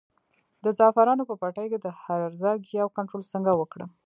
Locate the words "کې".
1.71-1.79